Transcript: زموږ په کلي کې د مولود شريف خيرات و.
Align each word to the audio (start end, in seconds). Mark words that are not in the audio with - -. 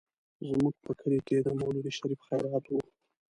زموږ 0.47 0.75
په 0.85 0.91
کلي 0.99 1.19
کې 1.27 1.37
د 1.45 1.47
مولود 1.59 1.85
شريف 1.97 2.19
خيرات 2.27 2.65
و. 2.69 2.73